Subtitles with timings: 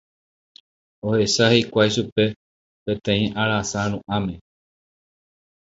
[1.07, 2.23] Ohecha hikuái chupe
[2.83, 4.33] peteĩ arasa ru'ãme.